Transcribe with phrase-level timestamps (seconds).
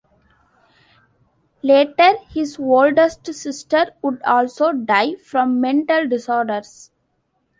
[1.61, 6.89] Later, his oldest sister would also die from mental disorders.